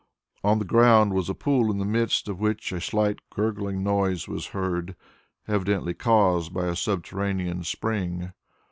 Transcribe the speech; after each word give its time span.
On 0.43 0.57
the 0.57 0.65
ground 0.65 1.13
was 1.13 1.29
a 1.29 1.35
pool 1.35 1.69
in 1.69 1.77
the 1.77 1.85
midst 1.85 2.27
of 2.27 2.39
which 2.39 2.71
a 2.71 2.81
slight 2.81 3.19
gurgling 3.29 3.83
noise 3.83 4.27
was 4.27 4.47
heard, 4.47 4.95
evidently 5.47 5.93
caused 5.93 6.51
by 6.51 6.65
a 6.65 6.75
subterranean 6.75 7.63
spring. 7.63 8.31